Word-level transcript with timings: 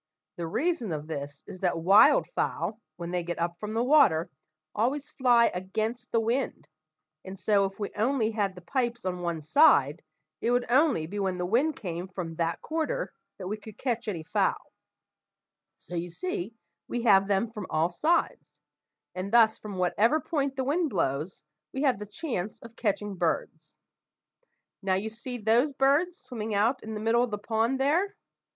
The 0.35 0.47
reason 0.47 0.91
of 0.91 1.05
this 1.05 1.43
is 1.45 1.59
that 1.59 1.77
wild 1.77 2.25
fowl, 2.33 2.81
when 2.95 3.11
they 3.11 3.21
get 3.21 3.37
up 3.37 3.59
from 3.59 3.75
the 3.75 3.83
water, 3.83 4.31
always 4.73 5.11
fly 5.11 5.51
against 5.53 6.11
the 6.11 6.19
wind, 6.19 6.67
and 7.23 7.39
so, 7.39 7.65
if 7.65 7.77
we 7.79 7.91
only 7.95 8.31
had 8.31 8.55
the 8.55 8.61
pipes 8.61 9.05
on 9.05 9.21
one 9.21 9.43
side, 9.43 10.01
it 10.41 10.49
would 10.49 10.65
only 10.71 11.05
be 11.05 11.19
when 11.19 11.37
the 11.37 11.45
wind 11.45 11.75
came 11.75 12.07
from 12.07 12.33
that 12.37 12.59
quarter 12.61 13.13
that 13.37 13.45
we 13.47 13.57
could 13.57 13.77
catch 13.77 14.07
any 14.07 14.23
fowl; 14.23 14.73
so 15.77 15.93
you 15.95 16.09
see 16.09 16.55
we 16.87 17.03
have 17.03 17.27
them 17.27 17.51
from 17.51 17.67
all 17.69 17.89
sides; 17.89 18.59
and 19.13 19.31
thus 19.31 19.59
from 19.59 19.77
whatever 19.77 20.19
point 20.19 20.55
the 20.55 20.63
wind 20.63 20.89
blows, 20.89 21.43
we 21.73 21.83
have 21.83 21.99
the 21.99 22.07
chance 22.07 22.57
of 22.63 22.75
catching 22.75 23.13
birds. 23.17 23.75
Now, 24.81 24.95
you 24.95 25.09
see 25.11 25.37
those 25.37 25.73
birds 25.73 26.17
swimming 26.17 26.55
out 26.55 26.81
in 26.81 26.95
the 26.95 26.99
middle 26.99 27.21
of 27.21 27.29
the 27.29 27.37
pond 27.37 27.79
there? 27.79 28.15